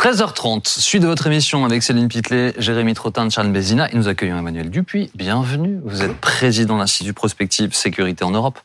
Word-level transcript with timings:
13h30, 0.00 0.66
suite 0.66 1.02
de 1.02 1.06
votre 1.06 1.26
émission 1.26 1.62
avec 1.66 1.82
Céline 1.82 2.08
Pitlet, 2.08 2.54
Jérémy 2.56 2.94
Trottin, 2.94 3.28
Charles 3.28 3.52
Bézina 3.52 3.90
et 3.92 3.94
nous 3.94 4.08
accueillons 4.08 4.38
Emmanuel 4.38 4.70
Dupuis. 4.70 5.10
Bienvenue. 5.14 5.78
Vous 5.84 6.00
êtes 6.00 6.16
président 6.16 6.76
de 6.76 6.80
l'Institut 6.80 7.12
Prospective 7.12 7.74
Sécurité 7.74 8.24
en 8.24 8.30
Europe. 8.30 8.58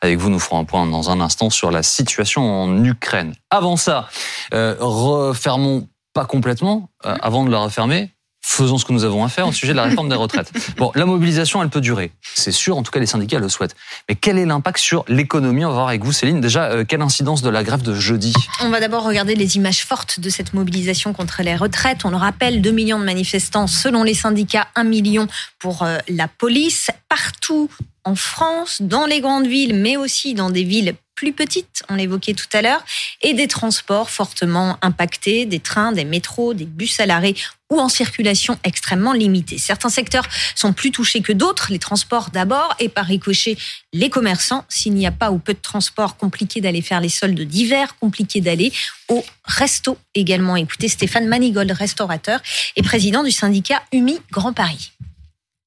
Avec 0.00 0.18
vous, 0.18 0.30
nous 0.30 0.40
ferons 0.40 0.58
un 0.58 0.64
point 0.64 0.88
dans 0.88 1.08
un 1.08 1.20
instant 1.20 1.48
sur 1.48 1.70
la 1.70 1.84
situation 1.84 2.42
en 2.42 2.84
Ukraine. 2.84 3.34
Avant 3.50 3.76
ça, 3.76 4.08
euh, 4.52 4.74
refermons 4.80 5.86
pas 6.12 6.24
complètement, 6.24 6.90
euh, 7.06 7.14
avant 7.22 7.44
de 7.44 7.52
la 7.52 7.60
refermer, 7.60 8.10
faisons 8.40 8.78
ce 8.78 8.84
que 8.84 8.92
nous 8.92 9.04
avons 9.04 9.24
à 9.24 9.28
faire 9.28 9.46
au 9.46 9.52
sujet 9.52 9.72
de 9.72 9.76
la 9.76 9.84
réforme 9.84 10.08
des 10.08 10.14
retraites. 10.14 10.50
Bon, 10.76 10.92
la 10.94 11.06
mobilisation, 11.06 11.62
elle 11.62 11.68
peut 11.68 11.80
durer. 11.80 12.12
C'est 12.22 12.52
sûr, 12.52 12.76
en 12.76 12.82
tout 12.82 12.90
cas, 12.90 13.00
les 13.00 13.06
syndicats 13.06 13.38
le 13.38 13.48
souhaitent. 13.48 13.76
Mais 14.08 14.14
quel 14.14 14.38
est 14.38 14.46
l'impact 14.46 14.78
sur 14.78 15.04
l'économie? 15.08 15.64
On 15.64 15.68
va 15.68 15.74
voir 15.74 15.88
avec 15.88 16.04
vous, 16.04 16.12
Céline. 16.12 16.40
Déjà, 16.40 16.64
euh, 16.64 16.84
quelle 16.84 17.02
incidence 17.02 17.42
de 17.42 17.50
la 17.50 17.62
grève 17.62 17.82
de 17.82 17.94
jeudi? 17.94 18.32
On 18.60 18.70
va 18.70 18.80
d'abord 18.80 19.04
regarder 19.04 19.34
les 19.34 19.56
images 19.56 19.84
fortes 19.84 20.20
de 20.20 20.30
cette 20.30 20.54
mobilisation 20.54 21.12
contre 21.12 21.42
les 21.42 21.56
retraites. 21.56 22.04
On 22.04 22.10
le 22.10 22.16
rappelle, 22.16 22.62
2 22.62 22.70
millions 22.70 22.98
de 22.98 23.04
manifestants 23.04 23.66
selon 23.66 24.02
les 24.02 24.14
syndicats, 24.14 24.68
1 24.74 24.84
million 24.84 25.28
pour 25.58 25.82
euh, 25.82 25.98
la 26.08 26.28
police. 26.28 26.90
Partout 27.08 27.68
en 28.10 28.16
France, 28.16 28.82
dans 28.82 29.06
les 29.06 29.20
grandes 29.20 29.46
villes, 29.46 29.74
mais 29.74 29.96
aussi 29.96 30.34
dans 30.34 30.50
des 30.50 30.64
villes 30.64 30.94
plus 31.14 31.32
petites, 31.32 31.84
on 31.88 31.94
l'évoquait 31.94 32.34
tout 32.34 32.48
à 32.52 32.60
l'heure, 32.60 32.82
et 33.22 33.34
des 33.34 33.46
transports 33.46 34.10
fortement 34.10 34.78
impactés, 34.82 35.46
des 35.46 35.60
trains, 35.60 35.92
des 35.92 36.04
métros, 36.04 36.52
des 36.54 36.64
bus 36.64 36.98
à 36.98 37.06
l'arrêt 37.06 37.34
ou 37.70 37.78
en 37.78 37.88
circulation 37.88 38.58
extrêmement 38.64 39.12
limitée. 39.12 39.58
Certains 39.58 39.90
secteurs 39.90 40.26
sont 40.56 40.72
plus 40.72 40.90
touchés 40.90 41.20
que 41.20 41.32
d'autres, 41.32 41.70
les 41.70 41.78
transports 41.78 42.30
d'abord, 42.30 42.74
et 42.80 42.88
par 42.88 43.04
ricochet, 43.04 43.56
les 43.92 44.10
commerçants. 44.10 44.64
S'il 44.68 44.94
n'y 44.94 45.06
a 45.06 45.12
pas 45.12 45.30
ou 45.30 45.38
peu 45.38 45.54
de 45.54 45.60
transport, 45.60 46.16
compliqué 46.16 46.60
d'aller 46.60 46.82
faire 46.82 47.00
les 47.00 47.10
soldes 47.10 47.40
d'hiver, 47.40 47.96
compliqué 48.00 48.40
d'aller 48.40 48.72
au 49.08 49.24
resto 49.44 49.98
également. 50.14 50.56
Écoutez, 50.56 50.88
Stéphane 50.88 51.28
Manigold, 51.28 51.70
restaurateur 51.70 52.40
et 52.74 52.82
président 52.82 53.22
du 53.22 53.30
syndicat 53.30 53.82
UMI 53.92 54.18
Grand 54.32 54.52
Paris. 54.52 54.90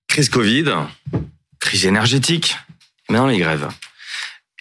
Crise 0.09 0.29
Covid, 0.29 0.65
crise 1.73 1.87
énergétique, 1.87 2.55
maintenant 3.09 3.25
les 3.25 3.39
grèves. 3.39 3.67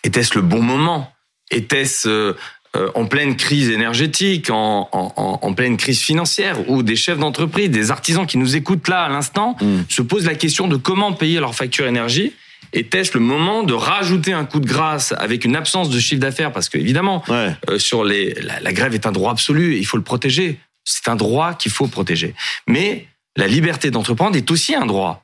Était-ce 0.03 0.35
le 0.35 0.41
bon 0.41 0.63
moment? 0.63 1.13
Était-ce 1.51 2.09
euh, 2.09 2.33
euh, 2.75 2.91
en 2.95 3.05
pleine 3.05 3.37
crise 3.37 3.69
énergétique, 3.69 4.49
en, 4.49 4.89
en, 4.93 5.39
en, 5.43 5.53
pleine 5.53 5.77
crise 5.77 6.01
financière, 6.01 6.71
où 6.71 6.83
des 6.83 6.97
chefs 6.97 7.19
d'entreprise, 7.19 7.69
des 7.69 7.91
artisans 7.91 8.27
qui 8.27 8.39
nous 8.39 8.57
écoutent 8.57 8.89
là 8.89 9.03
à 9.03 9.11
l'instant, 9.11 9.59
mm. 9.61 9.81
se 9.91 10.01
posent 10.01 10.25
la 10.25 10.37
question 10.37 10.69
de 10.69 10.77
comment 10.77 11.13
payer 11.13 11.39
leur 11.39 11.55
facture 11.55 11.87
énergie? 11.87 12.33
Était-ce 12.73 13.13
le 13.13 13.21
moment 13.21 13.63
de 13.63 13.75
rajouter 13.75 14.33
un 14.33 14.47
coup 14.47 14.61
de 14.61 14.67
grâce 14.67 15.13
avec 15.19 15.45
une 15.45 15.55
absence 15.55 15.91
de 15.91 16.01
chiffre 16.01 16.23
d'affaires? 16.23 16.51
Parce 16.51 16.71
que 16.71 16.79
évidemment, 16.79 17.23
euh, 17.29 17.79
sur 17.79 18.05
les, 18.05 18.33
la, 18.41 18.59
la, 18.61 18.73
grève 18.73 18.95
est 18.95 19.05
un 19.05 19.13
droit 19.13 19.33
absolu, 19.33 19.77
il 19.77 19.85
faut 19.85 19.99
le 19.99 20.03
protéger. 20.03 20.59
C'est 20.85 21.09
un 21.09 21.17
droit 21.17 21.53
qu'il 21.53 21.73
faut 21.73 21.89
protéger. 21.89 22.35
Mais 22.67 23.07
la 23.37 23.49
liberté 23.49 23.91
d'entreprendre 23.91 24.35
est 24.39 24.51
aussi 24.51 24.75
un 24.75 24.87
droit. 24.87 25.22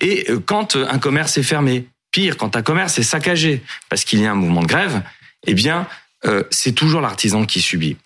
Et 0.00 0.26
quand 0.46 0.76
un 0.76 0.98
commerce 0.98 1.38
est 1.38 1.42
fermé, 1.42 1.88
Pire, 2.10 2.36
quand 2.36 2.56
un 2.56 2.62
commerce 2.62 2.98
est 2.98 3.02
saccagé 3.02 3.62
parce 3.88 4.04
qu'il 4.04 4.20
y 4.20 4.26
a 4.26 4.32
un 4.32 4.34
mouvement 4.34 4.62
de 4.62 4.66
grève, 4.66 5.02
eh 5.46 5.54
bien, 5.54 5.86
euh, 6.24 6.42
c'est 6.50 6.72
toujours 6.72 7.00
l'artisan 7.00 7.44
qui 7.44 7.60
subit. 7.60 7.96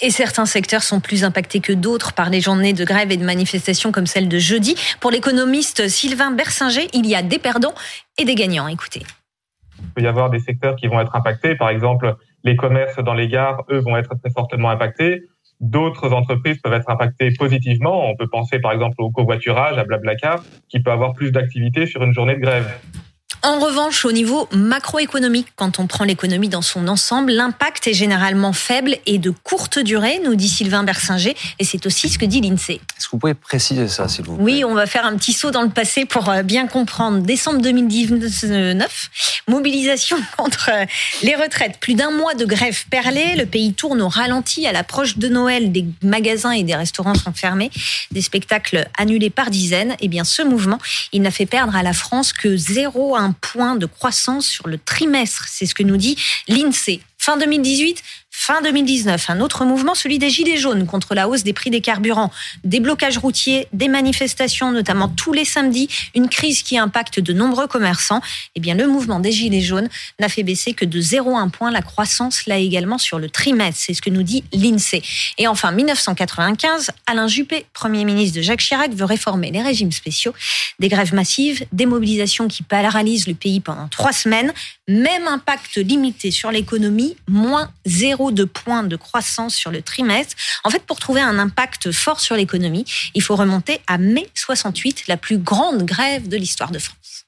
Et 0.00 0.10
certains 0.10 0.44
secteurs 0.44 0.82
sont 0.82 1.00
plus 1.00 1.24
impactés 1.24 1.60
que 1.60 1.72
d'autres 1.72 2.12
par 2.12 2.28
les 2.28 2.40
journées 2.40 2.72
de 2.72 2.84
grève 2.84 3.10
et 3.12 3.16
de 3.16 3.24
manifestations 3.24 3.92
comme 3.92 4.06
celle 4.06 4.28
de 4.28 4.38
jeudi. 4.38 4.76
Pour 5.00 5.10
l'économiste 5.10 5.88
Sylvain 5.88 6.30
Bersinger, 6.30 6.88
il 6.92 7.06
y 7.06 7.14
a 7.14 7.22
des 7.22 7.38
perdants 7.38 7.74
et 8.18 8.24
des 8.24 8.34
gagnants. 8.34 8.68
Écoutez. 8.68 9.02
Il 9.80 9.88
peut 9.90 10.02
y 10.02 10.06
avoir 10.06 10.30
des 10.30 10.40
secteurs 10.40 10.76
qui 10.76 10.88
vont 10.88 11.00
être 11.00 11.14
impactés. 11.14 11.54
Par 11.54 11.70
exemple, 11.70 12.16
les 12.42 12.56
commerces 12.56 12.98
dans 12.98 13.14
les 13.14 13.28
gares, 13.28 13.64
eux, 13.70 13.78
vont 13.78 13.96
être 13.96 14.14
très 14.22 14.30
fortement 14.30 14.70
impactés. 14.70 15.22
D'autres 15.60 16.12
entreprises 16.12 16.58
peuvent 16.60 16.72
être 16.74 16.90
impactées 16.90 17.30
positivement. 17.38 18.08
On 18.08 18.16
peut 18.16 18.26
penser 18.26 18.58
par 18.58 18.72
exemple 18.72 18.96
au 18.98 19.10
covoiturage, 19.10 19.78
à 19.78 19.84
Blablacar, 19.84 20.44
qui 20.68 20.80
peut 20.80 20.90
avoir 20.90 21.14
plus 21.14 21.32
d'activité 21.32 21.86
sur 21.86 22.02
une 22.02 22.12
journée 22.12 22.34
de 22.34 22.40
grève. 22.40 22.70
En 23.46 23.58
revanche, 23.58 24.06
au 24.06 24.12
niveau 24.12 24.48
macroéconomique, 24.52 25.48
quand 25.54 25.78
on 25.78 25.86
prend 25.86 26.04
l'économie 26.04 26.48
dans 26.48 26.62
son 26.62 26.88
ensemble, 26.88 27.30
l'impact 27.30 27.86
est 27.86 27.92
généralement 27.92 28.54
faible 28.54 28.96
et 29.04 29.18
de 29.18 29.28
courte 29.28 29.78
durée, 29.78 30.18
nous 30.24 30.34
dit 30.34 30.48
Sylvain 30.48 30.82
Bersinger, 30.82 31.36
et 31.58 31.64
c'est 31.64 31.84
aussi 31.84 32.08
ce 32.08 32.18
que 32.18 32.24
dit 32.24 32.40
l'INSEE. 32.40 32.80
Est-ce 32.96 33.04
que 33.04 33.10
vous 33.10 33.18
pouvez 33.18 33.34
préciser 33.34 33.86
ça, 33.88 34.08
s'il 34.08 34.24
vous 34.24 34.36
plaît? 34.36 34.44
Oui, 34.44 34.64
on 34.64 34.72
va 34.72 34.86
faire 34.86 35.04
un 35.04 35.14
petit 35.18 35.34
saut 35.34 35.50
dans 35.50 35.60
le 35.60 35.68
passé 35.68 36.06
pour 36.06 36.30
euh, 36.30 36.42
bien 36.42 36.66
comprendre. 36.66 37.18
Décembre 37.18 37.60
2019, 37.60 39.10
mobilisation 39.46 40.16
contre 40.38 40.70
euh, 40.72 40.86
les 41.22 41.34
retraites. 41.34 41.78
Plus 41.80 41.92
d'un 41.92 42.12
mois 42.12 42.32
de 42.32 42.46
grève 42.46 42.86
perlée, 42.88 43.36
le 43.36 43.44
pays 43.44 43.74
tourne 43.74 44.00
au 44.00 44.08
ralenti 44.08 44.66
à 44.66 44.72
l'approche 44.72 45.18
de 45.18 45.28
Noël. 45.28 45.70
Des 45.70 45.84
magasins 46.02 46.52
et 46.52 46.62
des 46.62 46.76
restaurants 46.76 47.14
sont 47.14 47.34
fermés, 47.34 47.70
des 48.10 48.22
spectacles 48.22 48.88
annulés 48.96 49.28
par 49.28 49.50
dizaines. 49.50 49.96
Eh 50.00 50.08
bien, 50.08 50.24
ce 50.24 50.40
mouvement, 50.40 50.78
il 51.12 51.20
n'a 51.20 51.30
fait 51.30 51.44
perdre 51.44 51.76
à 51.76 51.82
la 51.82 51.92
France 51.92 52.32
que 52.32 52.48
0,1 52.48 53.33
point 53.40 53.76
de 53.76 53.86
croissance 53.86 54.46
sur 54.46 54.68
le 54.68 54.78
trimestre. 54.78 55.46
C'est 55.48 55.66
ce 55.66 55.74
que 55.74 55.82
nous 55.82 55.96
dit 55.96 56.16
l'INSEE. 56.48 57.00
Fin 57.24 57.38
2018, 57.38 58.02
Fin 58.36 58.60
2019, 58.60 59.30
un 59.30 59.40
autre 59.40 59.64
mouvement, 59.64 59.94
celui 59.94 60.18
des 60.18 60.28
Gilets 60.28 60.58
jaunes 60.58 60.86
contre 60.86 61.14
la 61.14 61.28
hausse 61.28 61.44
des 61.44 61.54
prix 61.54 61.70
des 61.70 61.80
carburants, 61.80 62.30
des 62.64 62.80
blocages 62.80 63.16
routiers, 63.16 63.68
des 63.72 63.88
manifestations, 63.88 64.72
notamment 64.72 65.08
tous 65.08 65.32
les 65.32 65.46
samedis, 65.46 65.88
une 66.14 66.28
crise 66.28 66.62
qui 66.62 66.76
impacte 66.76 67.20
de 67.20 67.32
nombreux 67.32 67.68
commerçants. 67.68 68.20
Eh 68.54 68.60
bien, 68.60 68.74
le 68.74 68.86
mouvement 68.86 69.20
des 69.20 69.32
Gilets 69.32 69.62
jaunes 69.62 69.88
n'a 70.20 70.28
fait 70.28 70.42
baisser 70.42 70.74
que 70.74 70.84
de 70.84 71.00
0,1 71.00 71.48
point 71.50 71.70
la 71.70 71.80
croissance, 71.80 72.44
là 72.46 72.58
également 72.58 72.98
sur 72.98 73.18
le 73.18 73.30
trimestre. 73.30 73.82
C'est 73.86 73.94
ce 73.94 74.02
que 74.02 74.10
nous 74.10 74.24
dit 74.24 74.44
l'INSEE. 74.52 75.00
Et 75.38 75.46
enfin, 75.46 75.70
1995, 75.70 76.90
Alain 77.06 77.28
Juppé, 77.28 77.64
Premier 77.72 78.04
ministre 78.04 78.36
de 78.36 78.42
Jacques 78.42 78.60
Chirac, 78.60 78.92
veut 78.92 79.06
réformer 79.06 79.52
les 79.52 79.62
régimes 79.62 79.92
spéciaux. 79.92 80.34
Des 80.80 80.88
grèves 80.88 81.14
massives, 81.14 81.64
des 81.72 81.86
mobilisations 81.86 82.48
qui 82.48 82.62
paralysent 82.62 83.28
le 83.28 83.34
pays 83.34 83.60
pendant 83.60 83.88
trois 83.88 84.12
semaines. 84.12 84.52
Même 84.86 85.28
impact 85.28 85.76
limité 85.76 86.30
sur 86.30 86.50
l'économie, 86.50 87.13
moins 87.28 87.70
0,2 87.86 88.46
points 88.46 88.84
de 88.84 88.96
croissance 88.96 89.54
sur 89.54 89.70
le 89.70 89.82
trimestre. 89.82 90.36
En 90.64 90.70
fait, 90.70 90.84
pour 90.84 90.98
trouver 90.98 91.20
un 91.20 91.38
impact 91.38 91.92
fort 91.92 92.20
sur 92.20 92.36
l'économie, 92.36 92.84
il 93.14 93.22
faut 93.22 93.36
remonter 93.36 93.80
à 93.86 93.98
mai 93.98 94.28
68, 94.34 95.08
la 95.08 95.16
plus 95.16 95.38
grande 95.38 95.84
grève 95.84 96.28
de 96.28 96.36
l'histoire 96.36 96.70
de 96.70 96.78
France. 96.78 97.26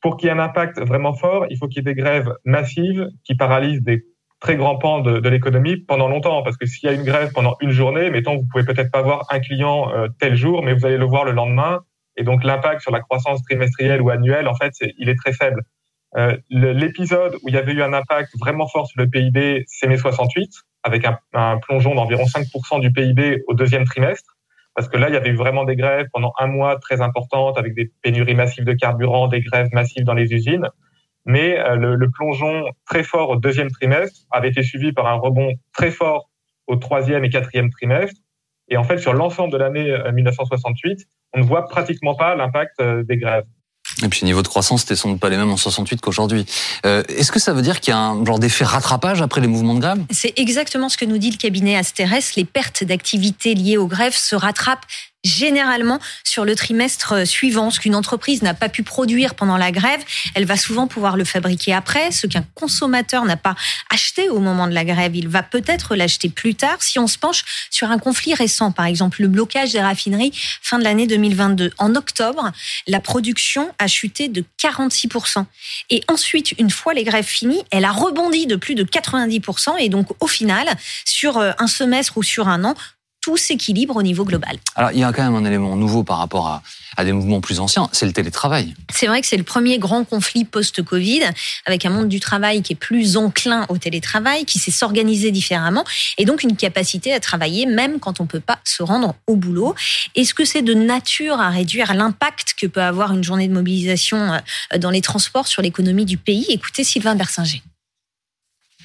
Pour 0.00 0.16
qu'il 0.16 0.28
y 0.28 0.30
ait 0.30 0.34
un 0.34 0.38
impact 0.40 0.80
vraiment 0.80 1.14
fort, 1.14 1.46
il 1.50 1.58
faut 1.58 1.68
qu'il 1.68 1.76
y 1.76 1.80
ait 1.80 1.94
des 1.94 2.00
grèves 2.00 2.32
massives 2.44 3.08
qui 3.24 3.34
paralysent 3.34 3.82
des 3.82 4.04
très 4.40 4.56
grands 4.56 4.76
pans 4.76 5.00
de, 5.00 5.20
de 5.20 5.28
l'économie 5.28 5.76
pendant 5.76 6.08
longtemps. 6.08 6.42
Parce 6.42 6.56
que 6.56 6.66
s'il 6.66 6.88
y 6.88 6.92
a 6.92 6.94
une 6.94 7.04
grève 7.04 7.30
pendant 7.32 7.56
une 7.60 7.70
journée, 7.70 8.10
mettons, 8.10 8.36
vous 8.36 8.46
pouvez 8.50 8.64
peut-être 8.64 8.90
pas 8.90 9.02
voir 9.02 9.26
un 9.30 9.38
client 9.38 9.92
euh, 9.94 10.08
tel 10.18 10.34
jour, 10.34 10.62
mais 10.62 10.74
vous 10.74 10.84
allez 10.84 10.98
le 10.98 11.04
voir 11.04 11.24
le 11.24 11.32
lendemain. 11.32 11.82
Et 12.16 12.24
donc 12.24 12.44
l'impact 12.44 12.82
sur 12.82 12.90
la 12.90 13.00
croissance 13.00 13.42
trimestrielle 13.44 14.02
ou 14.02 14.10
annuelle, 14.10 14.48
en 14.48 14.54
fait, 14.54 14.74
il 14.98 15.08
est 15.08 15.16
très 15.16 15.32
faible. 15.32 15.62
Euh, 16.18 16.36
l'épisode 16.50 17.36
où 17.42 17.48
il 17.48 17.54
y 17.54 17.58
avait 17.58 17.72
eu 17.72 17.82
un 17.82 17.92
impact 17.92 18.32
vraiment 18.38 18.66
fort 18.66 18.86
sur 18.86 19.00
le 19.00 19.08
PIB, 19.08 19.64
c'est 19.66 19.86
mai 19.86 19.96
68, 19.96 20.50
avec 20.82 21.06
un, 21.06 21.18
un 21.32 21.58
plongeon 21.58 21.94
d'environ 21.94 22.24
5% 22.24 22.80
du 22.80 22.92
PIB 22.92 23.42
au 23.46 23.54
deuxième 23.54 23.84
trimestre. 23.84 24.36
Parce 24.74 24.88
que 24.88 24.96
là, 24.96 25.08
il 25.08 25.14
y 25.14 25.16
avait 25.16 25.30
eu 25.30 25.36
vraiment 25.36 25.64
des 25.64 25.76
grèves 25.76 26.06
pendant 26.12 26.32
un 26.38 26.46
mois 26.46 26.78
très 26.78 27.00
importantes, 27.00 27.58
avec 27.58 27.74
des 27.74 27.92
pénuries 28.02 28.34
massives 28.34 28.64
de 28.64 28.72
carburant, 28.72 29.28
des 29.28 29.40
grèves 29.40 29.68
massives 29.72 30.04
dans 30.04 30.14
les 30.14 30.32
usines. 30.32 30.68
Mais 31.24 31.58
euh, 31.58 31.76
le, 31.76 31.94
le, 31.94 32.10
plongeon 32.10 32.64
très 32.86 33.04
fort 33.04 33.30
au 33.30 33.36
deuxième 33.36 33.70
trimestre 33.70 34.20
avait 34.30 34.48
été 34.48 34.62
suivi 34.62 34.92
par 34.92 35.06
un 35.06 35.14
rebond 35.14 35.52
très 35.72 35.90
fort 35.90 36.30
au 36.66 36.76
troisième 36.76 37.24
et 37.24 37.30
quatrième 37.30 37.70
trimestre. 37.70 38.20
Et 38.68 38.76
en 38.76 38.84
fait, 38.84 38.98
sur 38.98 39.12
l'ensemble 39.12 39.52
de 39.52 39.58
l'année 39.58 39.96
1968, 40.12 41.00
euh, 41.00 41.04
on 41.34 41.40
ne 41.40 41.44
voit 41.44 41.66
pratiquement 41.68 42.14
pas 42.14 42.34
l'impact 42.34 42.82
des 42.82 43.16
grèves. 43.16 43.44
Et 44.02 44.08
puis 44.08 44.24
niveau 44.24 44.42
de 44.42 44.48
croissance, 44.48 44.84
sans 44.94 45.10
doute 45.10 45.20
pas 45.20 45.28
les 45.28 45.36
mêmes 45.36 45.50
en 45.50 45.56
68 45.56 46.00
qu'aujourd'hui. 46.00 46.46
Euh, 46.86 47.02
Est-ce 47.08 47.32
que 47.32 47.38
ça 47.38 47.52
veut 47.52 47.62
dire 47.62 47.80
qu'il 47.80 47.92
y 47.92 47.94
a 47.94 47.98
un 47.98 48.24
genre 48.24 48.38
d'effet 48.38 48.64
rattrapage 48.64 49.22
après 49.22 49.40
les 49.40 49.46
mouvements 49.46 49.74
de 49.74 49.80
grève? 49.80 49.98
C'est 50.10 50.32
exactement 50.36 50.88
ce 50.88 50.96
que 50.96 51.04
nous 51.04 51.18
dit 51.18 51.30
le 51.30 51.36
cabinet 51.36 51.76
Asterès. 51.76 52.34
Les 52.36 52.44
pertes 52.44 52.84
d'activité 52.84 53.54
liées 53.54 53.76
aux 53.76 53.86
grèves 53.86 54.16
se 54.16 54.34
rattrapent 54.34 54.86
généralement 55.24 56.00
sur 56.24 56.44
le 56.44 56.54
trimestre 56.54 57.26
suivant. 57.26 57.70
Ce 57.70 57.80
qu'une 57.80 57.94
entreprise 57.94 58.42
n'a 58.42 58.54
pas 58.54 58.68
pu 58.68 58.82
produire 58.82 59.34
pendant 59.34 59.56
la 59.56 59.70
grève, 59.70 60.00
elle 60.34 60.44
va 60.44 60.56
souvent 60.56 60.86
pouvoir 60.86 61.16
le 61.16 61.24
fabriquer 61.24 61.72
après. 61.72 62.10
Ce 62.10 62.26
qu'un 62.26 62.44
consommateur 62.54 63.24
n'a 63.24 63.36
pas 63.36 63.54
acheté 63.90 64.28
au 64.28 64.40
moment 64.40 64.66
de 64.66 64.74
la 64.74 64.84
grève, 64.84 65.14
il 65.14 65.28
va 65.28 65.42
peut-être 65.42 65.94
l'acheter 65.94 66.28
plus 66.28 66.54
tard. 66.54 66.82
Si 66.82 66.98
on 66.98 67.06
se 67.06 67.18
penche 67.18 67.44
sur 67.70 67.90
un 67.90 67.98
conflit 67.98 68.34
récent, 68.34 68.72
par 68.72 68.86
exemple 68.86 69.22
le 69.22 69.28
blocage 69.28 69.72
des 69.72 69.80
raffineries 69.80 70.32
fin 70.60 70.78
de 70.78 70.84
l'année 70.84 71.06
2022. 71.06 71.72
En 71.78 71.94
octobre, 71.94 72.50
la 72.86 73.00
production 73.00 73.70
a 73.78 73.86
chuté 73.86 74.28
de 74.28 74.44
46%. 74.62 75.44
Et 75.90 76.02
ensuite, 76.08 76.52
une 76.58 76.70
fois 76.70 76.94
les 76.94 77.04
grèves 77.04 77.26
finies, 77.26 77.62
elle 77.70 77.84
a 77.84 77.92
rebondi 77.92 78.46
de 78.46 78.56
plus 78.56 78.74
de 78.74 78.84
90%. 78.84 79.76
Et 79.78 79.88
donc, 79.88 80.08
au 80.20 80.26
final, 80.26 80.68
sur 81.04 81.38
un 81.38 81.66
semestre 81.66 82.16
ou 82.16 82.22
sur 82.22 82.48
un 82.48 82.64
an, 82.64 82.74
tout 83.22 83.36
s'équilibre 83.36 83.96
au 83.96 84.02
niveau 84.02 84.24
global. 84.24 84.58
Alors, 84.74 84.90
il 84.92 84.98
y 84.98 85.04
a 85.04 85.12
quand 85.12 85.22
même 85.22 85.34
un 85.34 85.44
élément 85.46 85.76
nouveau 85.76 86.02
par 86.02 86.18
rapport 86.18 86.48
à, 86.48 86.62
à 86.96 87.04
des 87.04 87.12
mouvements 87.12 87.40
plus 87.40 87.60
anciens, 87.60 87.88
c'est 87.92 88.04
le 88.04 88.12
télétravail. 88.12 88.74
C'est 88.90 89.06
vrai 89.06 89.20
que 89.20 89.26
c'est 89.26 89.36
le 89.36 89.44
premier 89.44 89.78
grand 89.78 90.04
conflit 90.04 90.44
post-Covid, 90.44 91.22
avec 91.64 91.86
un 91.86 91.90
monde 91.90 92.08
du 92.08 92.20
travail 92.20 92.62
qui 92.62 92.72
est 92.72 92.76
plus 92.76 93.16
enclin 93.16 93.64
au 93.68 93.78
télétravail, 93.78 94.44
qui 94.44 94.58
sait 94.58 94.70
s'organiser 94.72 95.30
différemment, 95.30 95.84
et 96.18 96.24
donc 96.24 96.42
une 96.42 96.56
capacité 96.56 97.12
à 97.12 97.20
travailler 97.20 97.64
même 97.64 98.00
quand 98.00 98.20
on 98.20 98.26
peut 98.26 98.40
pas 98.40 98.58
se 98.64 98.82
rendre 98.82 99.14
au 99.26 99.36
boulot. 99.36 99.74
Est-ce 100.14 100.34
que 100.34 100.44
c'est 100.44 100.62
de 100.62 100.74
nature 100.74 101.40
à 101.40 101.50
réduire 101.50 101.94
l'impact 101.94 102.54
que 102.60 102.66
peut 102.66 102.82
avoir 102.82 103.12
une 103.12 103.24
journée 103.24 103.48
de 103.48 103.54
mobilisation 103.54 104.18
euh, 104.18 104.78
dans 104.78 104.90
les 104.90 105.00
transports 105.00 105.46
sur 105.46 105.62
l'économie 105.62 106.04
du 106.04 106.18
pays? 106.18 106.46
Écoutez 106.48 106.84
Sylvain 106.84 107.14
Bersinger. 107.14 107.62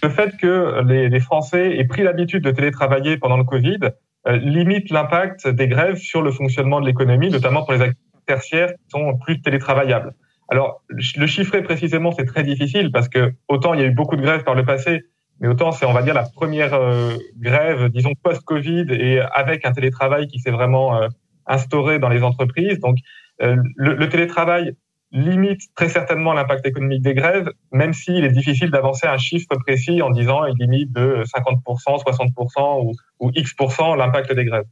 Le 0.04 0.10
fait 0.10 0.38
que 0.38 0.84
les, 0.88 1.19
Français 1.19 1.78
aient 1.78 1.86
pris 1.86 2.04
l'habitude 2.04 2.44
de 2.44 2.51
télétravailler 2.51 3.18
pendant 3.18 3.38
le 3.38 3.44
Covid 3.44 3.80
limite 4.27 4.89
l'impact 4.89 5.47
des 5.47 5.68
grèves 5.68 5.97
sur 5.97 6.21
le 6.21 6.31
fonctionnement 6.31 6.81
de 6.81 6.85
l'économie, 6.85 7.29
notamment 7.29 7.63
pour 7.63 7.74
les 7.74 7.81
activités 7.81 8.07
tertiaires 8.25 8.69
qui 8.69 8.89
sont 8.89 9.18
plus 9.18 9.41
télétravaillables. 9.41 10.13
Alors, 10.50 10.81
le 10.89 11.27
chiffrer 11.27 11.62
précisément, 11.62 12.12
c'est 12.12 12.25
très 12.25 12.44
difficile 12.44 12.91
parce 12.91 13.09
que 13.09 13.33
autant 13.47 13.74
il 13.74 13.81
y 13.81 13.83
a 13.83 13.85
eu 13.85 13.91
beaucoup 13.91 14.15
de 14.15 14.21
grèves 14.21 14.44
par 14.44 14.56
le 14.56 14.63
passé, 14.63 15.03
mais 15.39 15.47
autant 15.47 15.71
c'est, 15.71 15.85
on 15.85 15.94
va 15.94 16.01
dire, 16.01 16.13
la 16.13 16.24
première 16.24 16.74
euh, 16.74 17.15
grève, 17.38 17.89
disons, 17.89 18.13
post-Covid 18.24 18.85
et 18.91 19.19
avec 19.19 19.65
un 19.65 19.71
télétravail 19.71 20.27
qui 20.27 20.39
s'est 20.39 20.51
vraiment 20.51 21.01
euh, 21.01 21.07
instauré 21.45 22.00
dans 22.00 22.09
les 22.09 22.24
entreprises. 22.24 22.79
Donc, 22.79 22.97
le, 23.39 24.09
télétravail 24.09 24.74
limite 25.12 25.62
très 25.75 25.89
certainement 25.89 26.33
l'impact 26.33 26.65
économique 26.65 27.01
des 27.01 27.13
grèves, 27.13 27.50
même 27.71 27.94
s'il 27.94 28.25
est 28.25 28.31
difficile 28.31 28.71
d'avancer 28.71 29.07
un 29.07 29.18
chiffre 29.18 29.56
précis 29.65 30.01
en 30.01 30.09
disant 30.09 30.45
il 30.45 30.56
limite 30.59 30.92
de 30.92 31.24
50%, 31.36 32.04
60% 32.04 32.86
ou, 32.86 32.94
ou 33.19 33.31
X% 33.33 33.95
l'impact 33.95 34.33
des 34.33 34.45
grèves. 34.45 34.65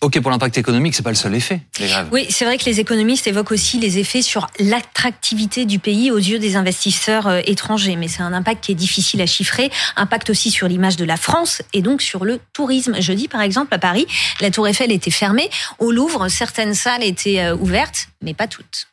Ok, 0.00 0.20
pour 0.20 0.30
l'impact 0.30 0.56
économique, 0.58 0.94
c'est 0.94 1.02
pas 1.02 1.10
le 1.10 1.16
seul 1.16 1.34
effet, 1.34 1.60
les 1.80 1.88
grèves. 1.88 2.06
Oui, 2.12 2.26
c'est 2.30 2.44
vrai 2.44 2.56
que 2.56 2.64
les 2.66 2.78
économistes 2.78 3.26
évoquent 3.26 3.50
aussi 3.50 3.80
les 3.80 3.98
effets 3.98 4.22
sur 4.22 4.46
l'attractivité 4.60 5.64
du 5.64 5.80
pays 5.80 6.12
aux 6.12 6.18
yeux 6.18 6.38
des 6.38 6.54
investisseurs 6.54 7.26
euh, 7.26 7.40
étrangers. 7.46 7.96
Mais 7.96 8.06
c'est 8.06 8.22
un 8.22 8.32
impact 8.32 8.62
qui 8.62 8.72
est 8.72 8.76
difficile 8.76 9.20
à 9.22 9.26
chiffrer. 9.26 9.70
Impact 9.96 10.30
aussi 10.30 10.52
sur 10.52 10.68
l'image 10.68 10.96
de 10.96 11.04
la 11.04 11.16
France 11.16 11.62
et 11.72 11.82
donc 11.82 12.00
sur 12.00 12.24
le 12.24 12.38
tourisme. 12.52 13.00
Jeudi, 13.00 13.26
par 13.26 13.40
exemple, 13.40 13.74
à 13.74 13.78
Paris, 13.78 14.06
la 14.40 14.52
Tour 14.52 14.68
Eiffel 14.68 14.92
était 14.92 15.10
fermée. 15.10 15.50
Au 15.80 15.90
Louvre, 15.90 16.28
certaines 16.28 16.74
salles 16.74 17.02
étaient 17.02 17.40
euh, 17.40 17.56
ouvertes, 17.56 18.06
mais 18.22 18.34
pas 18.34 18.46
toutes. 18.46 18.86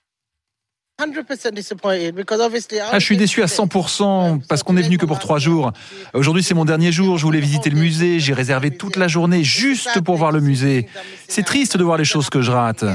Ah, 2.94 3.00
je 3.00 3.06
suis 3.06 3.18
déçu 3.18 3.44
à 3.44 3.47
100% 3.47 4.39
parce 4.47 4.63
qu'on 4.63 4.77
est 4.77 4.81
venu 4.81 4.97
que 4.97 5.06
pour 5.06 5.19
trois 5.19 5.39
jours. 5.39 5.74
Aujourd'hui, 6.13 6.42
c'est 6.42 6.53
mon 6.53 6.63
dernier 6.63 6.94
jour. 6.94 7.18
Je 7.18 7.24
voulais 7.25 7.42
visiter 7.42 7.69
le 7.69 7.77
musée. 7.77 8.21
J'ai 8.21 8.33
réservé 8.33 8.71
toute 8.71 8.95
la 8.95 9.09
journée 9.09 9.44
juste 9.44 10.00
pour 10.01 10.15
voir 10.15 10.31
le 10.31 10.39
musée. 10.39 10.88
C'est 11.27 11.44
triste 11.44 11.75
de 11.75 11.83
voir 11.83 11.97
les 11.97 12.06
choses 12.06 12.30
que 12.30 12.42
je 12.42 12.51
rate. 12.51 12.86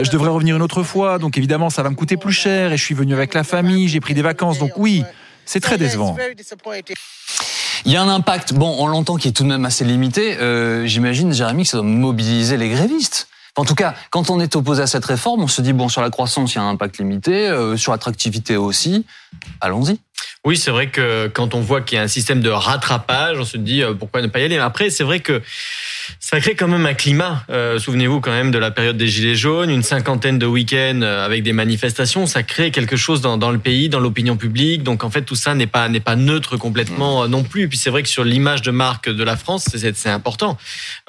Je 0.00 0.10
devrais 0.10 0.30
revenir 0.30 0.54
une 0.54 0.62
autre 0.62 0.84
fois. 0.84 1.18
Donc 1.18 1.36
évidemment, 1.38 1.70
ça 1.70 1.82
va 1.82 1.90
me 1.90 1.96
coûter 1.96 2.16
plus 2.16 2.32
cher. 2.32 2.72
Et 2.72 2.76
je 2.76 2.84
suis 2.84 2.94
venu 2.94 3.14
avec 3.14 3.34
la 3.34 3.42
famille. 3.42 3.88
J'ai 3.88 4.00
pris 4.00 4.14
des 4.14 4.22
vacances. 4.22 4.60
Donc 4.60 4.72
oui, 4.76 5.02
c'est 5.44 5.60
très 5.60 5.76
décevant. 5.76 6.14
Il 7.84 7.90
y 7.90 7.96
a 7.96 8.02
un 8.02 8.08
impact, 8.08 8.52
bon, 8.52 8.76
on 8.78 8.86
l'entend, 8.86 9.16
qui 9.16 9.28
est 9.28 9.32
tout 9.32 9.42
de 9.42 9.48
même 9.48 9.64
assez 9.64 9.84
limité. 9.84 10.36
Euh, 10.38 10.86
J'imagine, 10.86 11.32
Jérémy, 11.32 11.62
que 11.64 11.70
ça 11.70 11.78
doit 11.78 11.86
mobiliser 11.86 12.56
les 12.58 12.68
grévistes. 12.68 13.26
En 13.60 13.66
tout 13.66 13.74
cas, 13.74 13.94
quand 14.08 14.30
on 14.30 14.40
est 14.40 14.56
opposé 14.56 14.82
à 14.82 14.86
cette 14.86 15.04
réforme, 15.04 15.42
on 15.42 15.46
se 15.46 15.60
dit, 15.60 15.74
bon, 15.74 15.90
sur 15.90 16.00
la 16.00 16.08
croissance, 16.08 16.54
il 16.54 16.56
y 16.56 16.58
a 16.62 16.62
un 16.62 16.70
impact 16.70 16.96
limité, 16.96 17.46
euh, 17.46 17.76
sur 17.76 17.92
l'attractivité 17.92 18.56
aussi, 18.56 19.04
allons-y. 19.60 19.98
Oui, 20.46 20.56
c'est 20.56 20.70
vrai 20.70 20.88
que 20.88 21.26
quand 21.26 21.54
on 21.54 21.60
voit 21.60 21.82
qu'il 21.82 21.96
y 21.96 21.98
a 21.98 22.02
un 22.02 22.08
système 22.08 22.40
de 22.40 22.48
rattrapage, 22.48 23.38
on 23.38 23.44
se 23.44 23.58
dit 23.58 23.82
euh, 23.82 23.92
pourquoi 23.92 24.22
ne 24.22 24.28
pas 24.28 24.38
y 24.38 24.44
aller? 24.44 24.56
Après, 24.56 24.88
c'est 24.88 25.04
vrai 25.04 25.20
que 25.20 25.42
ça 26.18 26.40
crée 26.40 26.54
quand 26.54 26.68
même 26.68 26.86
un 26.86 26.94
climat. 26.94 27.44
Euh, 27.50 27.78
souvenez-vous 27.78 28.20
quand 28.20 28.30
même 28.30 28.50
de 28.50 28.58
la 28.58 28.70
période 28.70 28.96
des 28.96 29.06
Gilets 29.06 29.34
jaunes, 29.34 29.70
une 29.70 29.82
cinquantaine 29.82 30.38
de 30.38 30.46
week-ends 30.46 31.00
euh, 31.02 31.24
avec 31.24 31.42
des 31.42 31.52
manifestations. 31.52 32.26
Ça 32.26 32.42
crée 32.42 32.70
quelque 32.70 32.96
chose 32.96 33.20
dans, 33.20 33.36
dans 33.36 33.50
le 33.50 33.58
pays, 33.58 33.88
dans 33.88 34.00
l'opinion 34.00 34.36
publique. 34.36 34.82
Donc 34.82 35.04
en 35.04 35.10
fait, 35.10 35.22
tout 35.22 35.36
ça 35.36 35.54
n'est 35.54 35.66
pas 35.66 35.88
n'est 35.88 36.00
pas 36.00 36.16
neutre 36.16 36.56
complètement 36.56 37.24
mmh. 37.24 37.30
non 37.30 37.44
plus. 37.44 37.62
Et 37.62 37.68
puis 37.68 37.78
c'est 37.78 37.90
vrai 37.90 38.02
que 38.02 38.08
sur 38.08 38.24
l'image 38.24 38.62
de 38.62 38.70
marque 38.70 39.08
de 39.08 39.24
la 39.24 39.36
France, 39.36 39.68
c'est 39.72 40.08
important. 40.08 40.58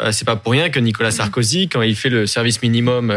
Euh, 0.01 0.11
c'est 0.11 0.25
pas 0.25 0.35
pour 0.35 0.51
rien 0.51 0.69
que 0.69 0.79
Nicolas 0.79 1.11
Sarkozy, 1.11 1.67
quand 1.67 1.81
il 1.81 1.95
fait 1.95 2.09
le 2.09 2.25
service 2.27 2.61
minimum, 2.61 3.13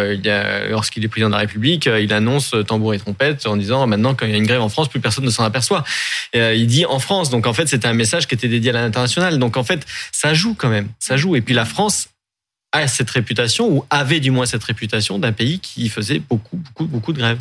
lorsqu'il 0.70 1.04
est 1.04 1.08
président 1.08 1.28
de 1.28 1.34
la 1.34 1.40
République, 1.40 1.86
il 1.86 2.12
annonce 2.12 2.54
tambour 2.66 2.94
et 2.94 2.98
trompette 2.98 3.46
en 3.46 3.56
disant 3.56 3.86
maintenant 3.86 4.14
quand 4.14 4.26
il 4.26 4.32
y 4.32 4.34
a 4.34 4.38
une 4.38 4.46
grève 4.46 4.62
en 4.62 4.68
France, 4.68 4.88
plus 4.88 5.00
personne 5.00 5.24
ne 5.24 5.30
s'en 5.30 5.44
aperçoit. 5.44 5.84
il 6.34 6.66
dit 6.66 6.86
en 6.86 6.98
France. 6.98 7.30
Donc 7.30 7.46
en 7.46 7.52
fait, 7.52 7.66
c'était 7.66 7.88
un 7.88 7.94
message 7.94 8.26
qui 8.26 8.34
était 8.34 8.48
dédié 8.48 8.70
à 8.70 8.74
l'international. 8.74 9.38
Donc 9.38 9.56
en 9.56 9.64
fait, 9.64 9.84
ça 10.12 10.34
joue 10.34 10.54
quand 10.54 10.68
même, 10.68 10.88
ça 10.98 11.16
joue. 11.16 11.36
Et 11.36 11.40
puis 11.40 11.54
la 11.54 11.64
France 11.64 11.73
a 12.72 12.88
cette 12.88 13.10
réputation, 13.10 13.68
ou 13.68 13.84
avait 13.90 14.20
du 14.20 14.30
moins 14.30 14.46
cette 14.46 14.64
réputation 14.64 15.18
d'un 15.18 15.32
pays 15.32 15.60
qui 15.60 15.88
faisait 15.88 16.18
beaucoup, 16.18 16.56
beaucoup, 16.56 16.86
beaucoup 16.86 17.12
de 17.12 17.18
grèves 17.18 17.40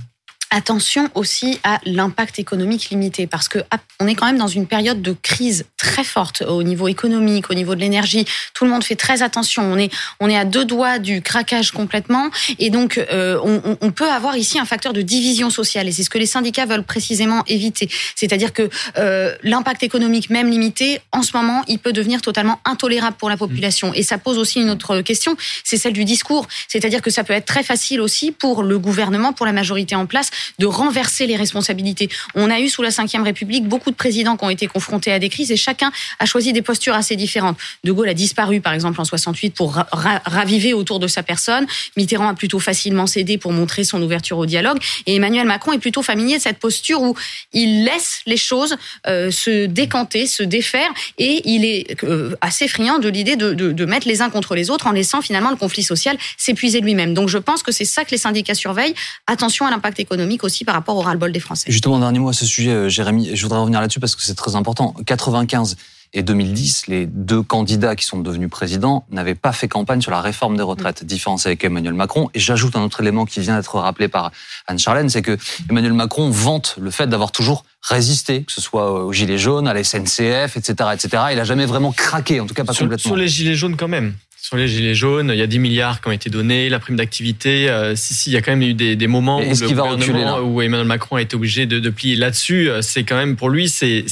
attention 0.54 1.10
aussi 1.16 1.60
à 1.64 1.80
l'impact 1.84 2.38
économique 2.38 2.90
limité 2.92 3.26
parce 3.26 3.48
que 3.48 3.60
on 4.00 4.08
est 4.08 4.14
quand 4.14 4.28
même 4.28 4.38
dans 4.38 4.48
une 4.48 4.68
période 4.68 5.02
de 5.02 5.16
crise 5.22 5.66
très 5.78 6.04
forte 6.04 6.44
au 6.44 6.62
niveau 6.64 6.88
économique, 6.88 7.50
au 7.50 7.56
niveau 7.56 7.74
de 7.74 7.80
l'énergie. 7.80 8.26
Tout 8.54 8.66
le 8.66 8.70
monde 8.70 8.84
fait 8.84 8.96
très 8.96 9.24
attention. 9.24 9.64
On 9.64 9.78
est 9.78 9.92
on 10.20 10.30
est 10.30 10.38
à 10.38 10.46
deux 10.46 10.64
doigts 10.64 11.00
du 11.00 11.22
craquage 11.22 11.72
complètement 11.72 12.30
et 12.60 12.70
donc 12.70 12.98
euh, 12.98 13.40
on, 13.44 13.78
on, 13.82 13.92
peut 13.92 14.10
avoir 14.10 14.38
ici 14.38 14.60
un 14.60 14.66
facteur 14.66 14.94
de 14.94 15.02
division 15.02 15.50
sociale 15.50 15.88
et 15.88 15.92
c'est 15.92 16.04
ce 16.04 16.10
que 16.10 16.18
les 16.18 16.26
syndicats 16.26 16.66
veulent 16.66 16.84
précisément 16.84 17.44
éviter. 17.48 17.90
C'est-à-dire 18.16 18.54
que 18.54 18.70
euh, 18.98 19.36
l'impact 19.44 19.82
économique 19.84 20.30
même 20.30 20.50
limité 20.50 21.00
en 21.12 21.24
ce 21.24 21.36
moment, 21.36 21.64
il 21.68 21.80
peut 21.80 21.94
devenir 21.94 22.22
totalement 22.22 22.60
intolérable 22.66 23.18
pour 23.18 23.30
la 23.30 23.38
population 23.38 23.94
et 23.94 24.04
ça 24.04 24.18
pose 24.20 24.38
aussi 24.38 24.62
une 24.62 24.70
autre 24.70 25.02
question, 25.02 25.36
c'est 25.64 25.78
celle 25.78 25.94
du 25.94 26.06
discours. 26.06 26.48
C'est-à-dire 26.68 27.02
que 27.02 27.10
ça 27.10 27.24
peut 27.24 27.34
être 27.34 27.46
très 27.46 27.64
facile 27.64 28.02
aussi 28.02 28.32
pour 28.32 28.62
le 28.62 28.78
gouvernement, 28.78 29.34
pour 29.34 29.46
la 29.46 29.54
majorité 29.54 29.96
en 29.96 30.06
place 30.06 30.30
de 30.60 30.66
renverser 30.66 31.28
les 31.28 31.36
responsabilités. 31.36 32.10
On 32.36 32.50
a 32.50 32.60
eu 32.60 32.70
sous 32.70 32.82
la 32.82 32.90
Ve 32.90 33.24
République 33.24 33.68
beaucoup 33.68 33.92
de 33.92 33.96
présidents 33.96 34.38
qui 34.38 34.46
ont 34.46 34.50
été 34.50 34.68
confrontés 34.68 35.12
à 35.12 35.20
des 35.20 35.30
crises 35.30 35.52
et 35.52 35.58
chacun 35.58 35.92
a 36.20 36.26
choisi 36.26 36.54
des 36.54 36.62
postures 36.62 36.96
assez 36.96 37.16
différentes. 37.16 37.58
De 37.84 37.92
Gaulle 37.92 38.10
a 38.10 38.14
disparu, 38.14 38.62
par 38.62 38.74
exemple, 38.74 39.00
en 39.00 39.06
68 39.06 39.52
pour 39.52 39.74
raviver 39.94 40.74
autour 40.74 41.00
de 41.00 41.08
sa 41.08 41.24
personne. 41.24 41.66
Mitterrand 41.98 42.30
a 42.30 42.34
plutôt 42.34 42.60
facilement 42.60 43.08
cédé 43.08 43.38
pour 43.38 43.52
montrer 43.52 43.84
son 43.84 44.02
ouverture 44.02 44.38
au 44.38 44.46
dialogue. 44.46 44.80
Et 45.06 45.16
Emmanuel 45.16 45.46
Macron 45.48 45.74
est 45.74 45.80
plutôt 45.80 46.02
familier 46.02 46.38
de 46.38 46.42
cette 46.42 46.60
posture 46.60 47.02
où 47.02 47.16
il 47.54 47.86
laisse 47.86 48.22
les 48.26 48.38
choses 48.38 48.76
euh, 49.08 49.32
se 49.32 49.66
décanter, 49.66 50.28
se 50.28 50.44
défaire, 50.44 50.90
et 51.18 51.42
il 51.46 51.66
est 51.66 52.04
euh, 52.04 52.36
assez 52.42 52.68
friand 52.68 53.00
de 53.00 53.10
l'idée 53.10 53.36
de, 53.36 53.86
mettre 53.86 54.08
les 54.08 54.22
uns 54.22 54.30
contre 54.30 54.56
les 54.56 54.70
autres 54.70 54.88
en 54.88 54.92
laissant 54.92 55.22
finalement 55.22 55.50
le 55.50 55.58
conflit 55.58 55.84
social 55.84 56.18
s'épuiser 56.38 56.80
lui-même. 56.80 57.14
Donc 57.14 57.28
je 57.28 57.38
pense 57.38 57.64
que 57.64 57.72
c'est 57.72 57.86
ça 57.86 58.06
que 58.06 58.12
les 58.12 58.18
syndicats 58.18 58.56
surveillent. 58.56 58.96
Attention 59.28 59.66
à 59.66 59.72
l'impact 59.72 60.00
économique 60.00 60.33
aussi 60.42 60.66
par 60.66 60.76
rapport 60.76 60.96
au 60.96 61.02
ras-le-bol 61.02 61.32
des 61.32 61.40
Français. 61.40 61.72
Justement, 61.72 62.00
dernier 62.00 62.20
mot 62.20 62.30
à 62.30 62.34
ce 62.34 62.46
sujet, 62.46 62.72
euh, 62.72 62.90
Jérémy, 62.90 63.36
je 63.36 63.42
voudrais 63.44 63.60
revenir 63.60 63.82
là-dessus 63.82 64.00
parce 64.00 64.16
que 64.16 64.22
c'est 64.22 64.36
très 64.36 64.56
important. 64.56 64.96
95 65.06 65.76
et 66.16 66.22
2010, 66.22 66.88
les 66.88 67.06
deux 67.08 67.42
candidats 67.42 67.96
qui 67.96 68.06
sont 68.06 68.20
devenus 68.20 68.50
présidents 68.50 69.06
n'avaient 69.10 69.36
pas 69.36 69.52
fait 69.52 69.68
campagne 69.68 70.02
sur 70.02 70.12
la 70.12 70.22
réforme 70.22 70.56
des 70.58 70.64
retraites. 70.64 71.02
Mm. 71.02 71.06
Différence 71.06 71.46
avec 71.46 71.64
Emmanuel 71.64 71.94
Macron. 71.94 72.30
Et 72.34 72.40
j'ajoute 72.40 72.76
un 72.76 72.82
autre 72.82 73.02
élément 73.02 73.26
qui 73.26 73.40
vient 73.40 73.56
d'être 73.56 73.80
rappelé 73.80 74.08
par 74.08 74.32
Anne 74.68 74.80
Charlène, 74.80 75.10
c'est 75.10 75.24
que 75.24 75.38
Emmanuel 75.70 75.94
Macron 75.94 76.30
vante 76.30 76.76
le 76.80 76.92
fait 76.92 77.08
d'avoir 77.08 77.32
toujours 77.32 77.66
résisté, 77.82 78.44
que 78.44 78.52
ce 78.52 78.62
soit 78.62 78.92
aux 79.06 79.12
Gilets 79.12 79.40
jaunes, 79.40 79.68
à 79.68 79.74
la 79.74 79.84
SNCF, 79.84 80.56
etc., 80.56 80.90
etc. 80.94 81.24
Il 81.32 81.40
a 81.40 81.44
jamais 81.44 81.66
vraiment 81.66 81.92
craqué, 81.92 82.40
en 82.40 82.46
tout 82.46 82.54
cas 82.54 82.64
pas 82.64 82.74
complètement. 82.74 83.10
Sur 83.10 83.16
les 83.16 83.28
Gilets 83.28 83.56
jaunes 83.56 83.76
quand 83.76 83.88
même 83.88 84.14
sur 84.44 84.58
les 84.58 84.68
gilets 84.68 84.94
jaunes, 84.94 85.32
il 85.34 85.40
y 85.40 85.42
a 85.42 85.48
10 85.48 85.58
milliards 85.60 86.02
qui 86.02 86.10
ont 86.10 86.12
été 86.12 86.30
donnés, 86.30 86.68
la 86.68 86.78
prime 86.78 86.98
d'activité. 86.98 87.70
Euh, 87.70 87.96
si, 87.96 88.14
si, 88.14 88.30
il 88.30 88.34
y 88.34 88.36
a 88.36 88.42
quand 88.42 88.52
même 88.52 88.62
eu 88.62 88.74
des, 88.74 88.98
des 88.98 89.08
moments 89.08 89.40
où, 89.40 89.42
le 89.42 89.68
gouvernement, 89.70 90.40
où 90.40 90.62
Emmanuel 90.62 90.86
Macron 90.86 91.16
a 91.16 91.22
été 91.22 91.38
obligé 91.38 91.66
de, 91.66 91.80
de 91.80 91.90
plier 91.90 92.18
là-dessus. 92.18 92.70
Euh, 92.70 92.82
c'est 92.82 93.06
quand 93.06 93.16
même 93.16 93.38
pour 93.38 93.50
lui, 93.50 93.70
c'est, 93.70 94.04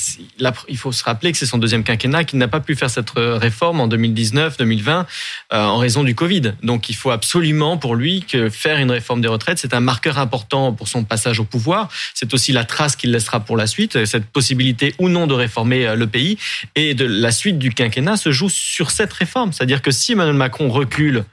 il 0.69 0.77
faut 0.77 0.93
se 0.93 1.03
rappeler 1.03 1.33
que 1.33 1.37
c'est 1.37 1.45
son 1.45 1.57
deuxième 1.57 1.83
quinquennat, 1.83 2.23
qu'il 2.23 2.39
n'a 2.39 2.47
pas 2.47 2.61
pu 2.61 2.75
faire 2.75 2.89
cette 2.89 3.09
réforme 3.17 3.81
en 3.81 3.89
2019, 3.89 4.55
2020 4.55 5.05
euh, 5.51 5.57
en 5.57 5.77
raison 5.77 6.01
du 6.01 6.15
Covid. 6.15 6.53
Donc 6.63 6.87
il 6.87 6.95
faut 6.95 7.11
absolument 7.11 7.75
pour 7.75 7.95
lui 7.95 8.21
que 8.21 8.49
faire 8.49 8.77
une 8.77 8.91
réforme 8.91 9.19
des 9.19 9.27
retraites, 9.27 9.57
c'est 9.57 9.73
un 9.73 9.81
marqueur 9.81 10.17
important 10.17 10.71
pour 10.71 10.87
son 10.87 11.03
passage 11.03 11.41
au 11.41 11.43
pouvoir. 11.43 11.89
C'est 12.13 12.33
aussi 12.33 12.53
la 12.53 12.63
trace 12.63 12.95
qu'il 12.95 13.11
laissera 13.11 13.41
pour 13.41 13.57
la 13.57 13.67
suite, 13.67 14.05
cette 14.05 14.27
possibilité 14.27 14.95
ou 14.97 15.09
non 15.09 15.27
de 15.27 15.33
réformer 15.33 15.85
euh, 15.85 15.95
le 15.95 16.07
pays. 16.07 16.37
Et 16.75 16.93
de 16.93 17.03
la 17.03 17.31
suite 17.31 17.59
du 17.59 17.73
quinquennat 17.73 18.15
se 18.15 18.31
joue 18.31 18.49
sur 18.49 18.91
cette 18.91 19.11
réforme, 19.11 19.51
c'est-à-dire 19.51 19.81
que 19.81 19.91
si 19.91 20.15
Emmanuel 20.21 20.37
Macron 20.37 20.69
recule 20.69 21.25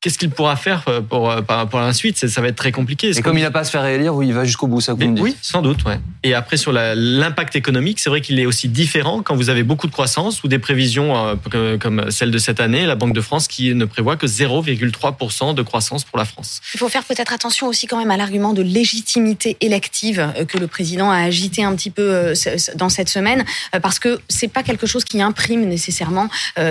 qu'est-ce 0.00 0.18
qu'il 0.18 0.30
pourra 0.30 0.56
faire 0.56 0.84
pour, 1.08 1.34
pour, 1.44 1.80
la 1.80 1.92
suite? 1.92 2.26
Ça 2.26 2.40
va 2.40 2.48
être 2.48 2.56
très 2.56 2.72
compliqué. 2.72 3.10
Et 3.10 3.22
comme 3.22 3.38
il 3.38 3.42
n'a 3.42 3.50
pas 3.50 3.60
à 3.60 3.64
se 3.64 3.70
faire 3.70 3.82
réélire, 3.82 4.14
oui, 4.14 4.28
il 4.28 4.34
va 4.34 4.44
jusqu'au 4.44 4.66
bout, 4.66 4.80
ça 4.80 4.94
vous 4.94 5.00
me 5.00 5.14
dites 5.14 5.22
Oui, 5.22 5.36
sans 5.42 5.62
doute. 5.62 5.84
Ouais. 5.84 6.00
Et 6.22 6.34
après, 6.34 6.56
sur 6.56 6.72
l'impact 6.72 7.56
économique, 7.56 8.00
c'est 8.00 8.10
vrai 8.10 8.20
qu'il 8.20 8.38
est 8.38 8.46
aussi 8.46 8.68
différent 8.68 9.22
quand 9.22 9.36
vous 9.36 9.50
avez 9.50 9.62
beaucoup 9.62 9.86
de 9.86 9.92
croissance 9.92 10.42
ou 10.42 10.48
des 10.48 10.58
prévisions 10.58 11.38
comme 11.80 12.10
celle 12.10 12.30
de 12.30 12.38
cette 12.38 12.60
année, 12.60 12.86
la 12.86 12.94
Banque 12.94 13.14
de 13.14 13.20
France 13.20 13.48
qui 13.48 13.74
ne 13.74 13.84
prévoit 13.84 14.16
que 14.16 14.26
0,3% 14.26 15.54
de 15.54 15.62
croissance 15.62 16.04
pour 16.04 16.18
la 16.18 16.24
France. 16.24 16.60
Il 16.74 16.78
faut 16.78 16.88
faire 16.88 17.04
peut-être 17.04 17.32
attention 17.32 17.66
aussi 17.66 17.86
quand 17.86 17.98
même 17.98 18.10
à 18.10 18.16
l'argument 18.16 18.52
de 18.52 18.62
légitimité 18.62 19.56
élective 19.60 20.32
que 20.48 20.58
le 20.58 20.66
président 20.66 21.10
a 21.10 21.18
agité 21.18 21.64
un 21.64 21.74
petit 21.74 21.90
peu 21.90 22.32
dans 22.74 22.88
cette 22.88 23.08
semaine, 23.08 23.44
parce 23.82 23.98
que 23.98 24.20
c'est 24.28 24.48
pas 24.48 24.62
quelque 24.62 24.86
chose 24.86 25.04
qui 25.04 25.20
imprime 25.20 25.66
nécessairement 25.66 26.28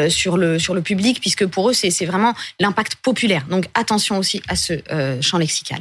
sur 0.09 0.37
le 0.37 0.59
sur 0.59 0.73
le 0.73 0.81
public, 0.81 1.19
puisque 1.21 1.45
pour 1.45 1.69
eux 1.69 1.73
c'est 1.73 2.05
vraiment 2.05 2.33
l'impact 2.59 2.95
Donc 3.49 3.65
attention 3.73 4.17
aussi 4.17 4.41
à 4.47 4.55
ce 4.55 4.73
champ 5.21 5.37
lexical. 5.37 5.79